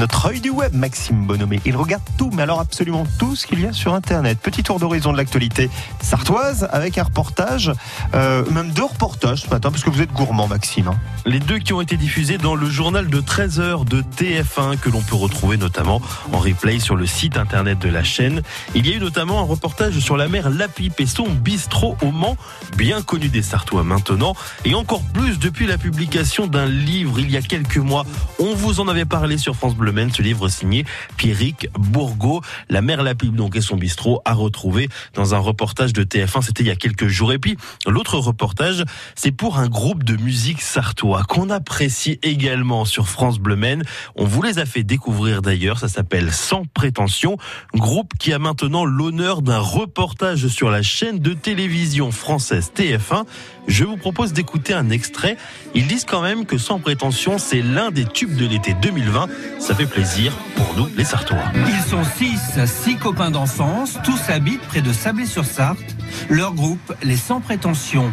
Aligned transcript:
notre 0.00 0.30
œil 0.30 0.40
du 0.40 0.48
web, 0.48 0.74
Maxime 0.74 1.26
Bonhomé. 1.26 1.60
Il 1.66 1.76
regarde 1.76 2.02
tout, 2.16 2.30
mais 2.32 2.42
alors 2.42 2.58
absolument 2.58 3.06
tout 3.18 3.36
ce 3.36 3.46
qu'il 3.46 3.60
y 3.60 3.66
a 3.66 3.72
sur 3.74 3.92
Internet. 3.92 4.38
Petit 4.40 4.62
tour 4.62 4.80
d'horizon 4.80 5.12
de 5.12 5.18
l'actualité 5.18 5.68
sartoise 6.00 6.66
avec 6.72 6.96
un 6.96 7.02
reportage, 7.02 7.70
euh, 8.14 8.42
même 8.50 8.70
deux 8.70 8.84
reportages 8.84 9.42
ce 9.42 9.50
matin, 9.50 9.70
parce 9.70 9.84
que 9.84 9.90
vous 9.90 10.00
êtes 10.00 10.12
gourmand, 10.12 10.48
Maxime. 10.48 10.88
hein. 10.88 10.98
Les 11.26 11.38
deux 11.38 11.58
qui 11.58 11.74
ont 11.74 11.82
été 11.82 11.98
diffusés 11.98 12.38
dans 12.38 12.54
le 12.54 12.70
journal 12.70 13.08
de 13.08 13.20
13h 13.20 13.84
de 13.84 14.00
TF1 14.00 14.78
que 14.78 14.88
l'on 14.88 15.02
peut 15.02 15.16
retrouver 15.16 15.58
notamment 15.58 16.00
en 16.32 16.38
replay 16.38 16.78
sur 16.78 16.96
le 16.96 17.04
site 17.04 17.36
internet 17.36 17.78
de 17.78 17.90
la 17.90 18.02
chaîne. 18.02 18.40
Il 18.74 18.86
y 18.86 18.92
a 18.92 18.96
eu 18.96 19.00
notamment 19.00 19.40
un 19.40 19.44
reportage 19.44 19.98
sur 19.98 20.16
la 20.16 20.28
mer 20.28 20.48
Lapipe 20.48 20.98
et 20.98 21.06
son 21.06 21.28
bistrot 21.28 21.98
au 22.00 22.10
Mans, 22.10 22.38
bien 22.78 23.02
connu 23.02 23.28
des 23.28 23.42
Sartois 23.42 23.84
maintenant, 23.84 24.34
et 24.64 24.74
encore 24.74 25.02
plus 25.12 25.38
depuis 25.38 25.66
la 25.66 25.76
publication 25.76 26.46
d'un 26.46 26.66
livre 26.66 27.20
il 27.20 27.30
y 27.30 27.36
a 27.36 27.42
quelques 27.42 27.76
mois. 27.76 28.06
On 28.38 28.54
vous 28.54 28.80
en 28.80 28.88
avait 28.88 29.04
parlé 29.04 29.36
sur 29.36 29.56
France 29.56 29.74
Bleu 29.74 29.89
Ce 29.90 30.22
livre 30.22 30.48
signé 30.48 30.84
Pierrick 31.16 31.68
Bourgault. 31.76 32.42
La 32.68 32.80
mer 32.80 33.02
Lapipe 33.02 33.34
donc 33.34 33.56
et 33.56 33.60
son 33.60 33.76
bistrot 33.76 34.22
à 34.24 34.34
retrouver 34.34 34.88
dans 35.14 35.34
un 35.34 35.38
reportage 35.38 35.92
de 35.92 36.04
TF1, 36.04 36.42
c'était 36.42 36.62
il 36.62 36.68
y 36.68 36.70
a 36.70 36.76
quelques 36.76 37.08
jours. 37.08 37.32
Et 37.32 37.40
puis 37.40 37.56
l'autre 37.86 38.16
reportage, 38.18 38.84
c'est 39.16 39.32
pour 39.32 39.58
un 39.58 39.68
groupe 39.68 40.04
de 40.04 40.16
musique 40.16 40.62
sartois 40.62 41.24
qu'on 41.24 41.50
apprécie 41.50 42.20
également 42.22 42.84
sur 42.84 43.08
France 43.08 43.40
Bleu 43.40 43.56
Maine. 43.56 43.82
On 44.14 44.26
vous 44.26 44.42
les 44.42 44.60
a 44.60 44.64
fait 44.64 44.84
découvrir 44.84 45.42
d'ailleurs, 45.42 45.80
ça 45.80 45.88
s'appelle 45.88 46.32
Sans 46.32 46.64
prétention, 46.66 47.36
groupe 47.74 48.12
qui 48.16 48.32
a 48.32 48.38
maintenant 48.38 48.84
l'honneur 48.84 49.42
d'un 49.42 49.58
reportage 49.58 50.46
sur 50.46 50.70
la 50.70 50.82
chaîne 50.82 51.18
de 51.18 51.32
télévision 51.32 52.12
française 52.12 52.70
TF1. 52.76 53.24
Je 53.66 53.84
vous 53.84 53.96
propose 53.96 54.32
d'écouter 54.32 54.72
un 54.72 54.90
extrait. 54.90 55.36
Ils 55.74 55.86
disent 55.86 56.04
quand 56.04 56.22
même 56.22 56.46
que 56.46 56.58
Sans 56.58 56.78
prétention, 56.78 57.38
c'est 57.38 57.62
l'un 57.62 57.90
des 57.90 58.04
tubes 58.04 58.36
de 58.36 58.46
l'été 58.46 58.74
2020. 58.74 59.28
Ça 59.58 59.74
fait 59.80 59.86
plaisir 59.86 60.36
pour 60.56 60.74
nous 60.76 60.88
les 60.94 61.04
Sartois. 61.04 61.38
Ils 61.66 61.88
sont 61.88 62.02
six, 62.04 62.38
six 62.66 62.96
copains 62.96 63.30
d'enfance, 63.30 63.98
tous 64.04 64.20
habitent 64.28 64.60
près 64.62 64.82
de 64.82 64.92
Sablé-sur-Sarthe. 64.92 65.96
Leur 66.28 66.52
groupe, 66.52 66.92
les 67.02 67.16
Sans 67.16 67.40
Prétention. 67.40 68.12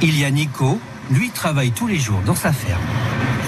Il 0.00 0.16
y 0.16 0.24
a 0.24 0.30
Nico, 0.30 0.80
lui 1.10 1.30
travaille 1.30 1.72
tous 1.72 1.88
les 1.88 1.98
jours 1.98 2.20
dans 2.24 2.36
sa 2.36 2.52
ferme. 2.52 2.80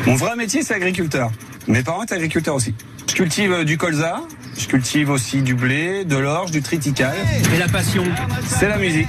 Mon 0.05 0.17
vrai 0.17 0.35
métier, 0.35 0.62
c'est 0.62 0.75
agriculteur. 0.75 1.31
Mes 1.69 1.85
parents 1.85 2.03
étaient 2.03 2.17
agriculteurs 2.17 2.57
aussi. 2.57 2.75
Je 3.09 3.15
cultive 3.15 3.53
euh, 3.53 3.65
du 3.65 3.79
colza, 3.79 4.21
je 4.59 4.67
cultive 4.67 5.11
aussi 5.11 5.41
du 5.43 5.55
blé, 5.55 6.05
de 6.05 6.17
l'orge, 6.17 6.51
du 6.51 6.62
triticale. 6.62 7.15
Et 7.55 7.59
la 7.59 7.69
passion 7.69 8.03
C'est 8.47 8.69
la 8.69 8.79
musique. 8.79 9.09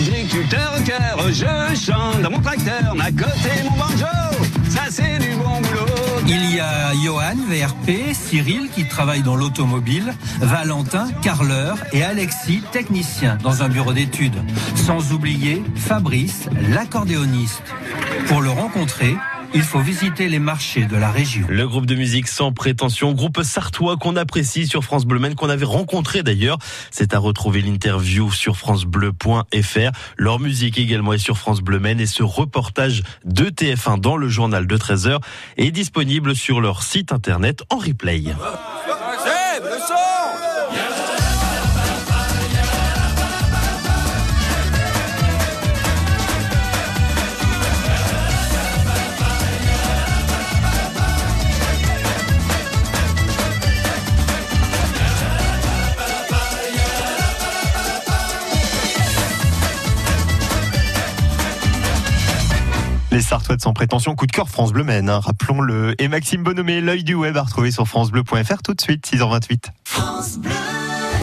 Agriculteur 0.00 0.72
au 0.78 0.82
cœur, 0.84 1.28
je 1.28 1.76
chante 1.78 2.22
dans 2.22 2.30
mon 2.30 2.40
tracteur, 2.40 2.94
ma 2.94 3.10
côté 3.10 3.50
mon 3.64 3.76
banjo, 3.76 4.06
ça 4.70 4.84
c'est 4.88 5.18
du 5.18 5.34
bon. 5.36 5.61
Il 6.26 6.54
y 6.54 6.60
a 6.60 6.94
Johan, 6.94 7.36
VRP, 7.48 8.14
Cyril 8.14 8.70
qui 8.70 8.86
travaille 8.86 9.22
dans 9.22 9.34
l'automobile, 9.34 10.14
Valentin, 10.40 11.08
carleur 11.22 11.76
et 11.92 12.02
Alexis, 12.02 12.62
technicien 12.72 13.38
dans 13.42 13.62
un 13.62 13.68
bureau 13.68 13.92
d'études. 13.92 14.42
Sans 14.76 15.12
oublier 15.12 15.62
Fabrice, 15.74 16.48
l'accordéoniste. 16.70 17.74
Pour 18.28 18.40
le 18.40 18.50
rencontrer, 18.50 19.16
il 19.54 19.62
faut 19.62 19.80
visiter 19.80 20.28
les 20.28 20.38
marchés 20.38 20.84
de 20.86 20.96
la 20.96 21.10
région. 21.10 21.46
Le 21.48 21.66
groupe 21.68 21.86
de 21.86 21.94
musique 21.94 22.28
sans 22.28 22.52
prétention, 22.52 23.12
groupe 23.12 23.42
sartois 23.42 23.96
qu'on 23.96 24.16
apprécie 24.16 24.66
sur 24.66 24.84
France 24.84 25.04
Bleu 25.04 25.18
Maine, 25.18 25.34
qu'on 25.34 25.48
avait 25.48 25.64
rencontré 25.64 26.22
d'ailleurs. 26.22 26.58
C'est 26.90 27.14
à 27.14 27.18
retrouver 27.18 27.62
l'interview 27.62 28.30
sur 28.30 28.56
francebleu.fr. 28.56 29.90
Leur 30.16 30.40
musique 30.40 30.78
également 30.78 31.12
est 31.12 31.18
sur 31.18 31.38
France 31.38 31.60
Bleu 31.60 31.78
Maine 31.78 32.00
et 32.00 32.06
ce 32.06 32.22
reportage 32.22 33.02
de 33.24 33.46
TF1 33.46 34.00
dans 34.00 34.16
le 34.16 34.28
journal 34.28 34.66
de 34.66 34.76
13h 34.76 35.18
est 35.56 35.70
disponible 35.70 36.34
sur 36.34 36.60
leur 36.60 36.82
site 36.82 37.12
internet 37.12 37.62
en 37.70 37.78
replay. 37.78 38.24
Les 63.12 63.20
Sartois 63.20 63.56
de 63.56 63.60
sans 63.60 63.74
prétention, 63.74 64.14
coup 64.14 64.26
de 64.26 64.32
cœur 64.32 64.48
France 64.48 64.72
Bleu 64.72 64.84
Maine, 64.84 65.10
hein, 65.10 65.20
rappelons-le. 65.20 65.94
Et 66.00 66.08
Maxime 66.08 66.42
Bonhomé, 66.42 66.80
l'œil 66.80 67.04
du 67.04 67.12
web 67.12 67.36
à 67.36 67.42
retrouver 67.42 67.70
sur 67.70 67.86
francebleu.fr 67.86 68.62
tout 68.62 68.72
de 68.72 68.80
suite, 68.80 69.06
6h28. 69.06 69.64
France 69.84 70.38
Bleu. 70.38 70.50